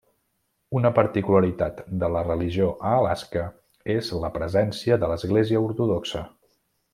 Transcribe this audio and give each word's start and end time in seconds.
Una 0.77 0.91
particularitat 0.99 1.83
de 2.03 2.09
la 2.15 2.23
religió 2.29 2.69
a 2.91 2.95
Alaska 3.01 3.45
és 3.99 4.11
la 4.25 4.33
presència 4.39 4.99
de 5.05 5.11
l'Església 5.13 5.63
Ortodoxa. 5.71 6.25